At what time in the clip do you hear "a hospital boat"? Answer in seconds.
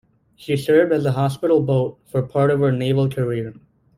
1.05-1.99